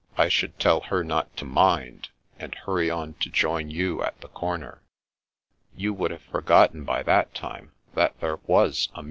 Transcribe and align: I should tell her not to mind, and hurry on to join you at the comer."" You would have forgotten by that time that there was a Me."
I 0.17 0.29
should 0.29 0.57
tell 0.59 0.79
her 0.79 1.03
not 1.03 1.37
to 1.37 1.45
mind, 1.45 2.09
and 2.39 2.55
hurry 2.55 2.89
on 2.89 3.13
to 3.19 3.29
join 3.29 3.69
you 3.69 4.01
at 4.01 4.19
the 4.19 4.29
comer."" 4.29 4.81
You 5.77 5.93
would 5.93 6.09
have 6.09 6.23
forgotten 6.23 6.83
by 6.85 7.03
that 7.03 7.35
time 7.35 7.73
that 7.93 8.19
there 8.19 8.37
was 8.47 8.89
a 8.95 8.99
Me." 8.99 8.99